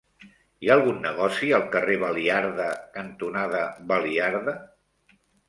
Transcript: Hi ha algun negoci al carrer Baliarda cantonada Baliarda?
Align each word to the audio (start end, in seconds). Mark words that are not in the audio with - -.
Hi 0.61 0.69
ha 0.69 0.77
algun 0.77 0.95
negoci 1.03 1.49
al 1.57 1.65
carrer 1.75 1.97
Baliarda 2.05 2.71
cantonada 2.97 3.61
Baliarda? 3.93 4.59